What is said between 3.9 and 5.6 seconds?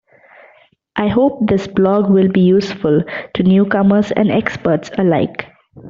and experts alike.